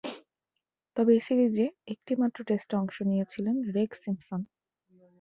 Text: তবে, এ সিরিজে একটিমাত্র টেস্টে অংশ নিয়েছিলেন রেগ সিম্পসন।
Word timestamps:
তবে, 0.97 1.11
এ 1.15 1.25
সিরিজে 1.27 1.65
একটিমাত্র 1.87 2.37
টেস্টে 2.43 2.73
অংশ 2.77 2.95
নিয়েছিলেন 3.01 3.55
রেগ 3.75 3.91
সিম্পসন। 4.03 4.41